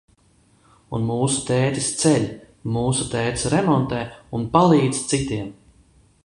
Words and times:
Un 0.97 1.03
mūsu 1.09 1.43
tētis 1.49 1.89
ceļ, 1.99 2.25
mūsu 2.79 3.05
tētis 3.13 3.45
remontē 3.55 4.01
un 4.39 4.49
palīdz 4.57 5.05
citiem. 5.13 5.55